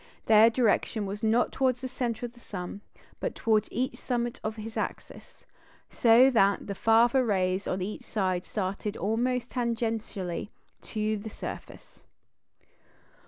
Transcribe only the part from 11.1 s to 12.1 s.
the surface.